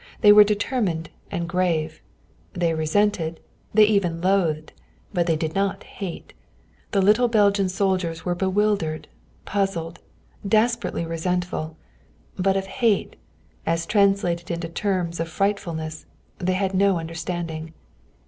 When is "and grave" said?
1.29-2.01